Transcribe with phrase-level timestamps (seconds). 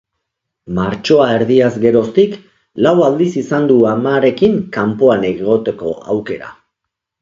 [0.77, 2.33] Martxoa erdiaz geroztik,
[2.87, 6.57] lau aldiz izan du amarekin kanpoan egoteko aukera.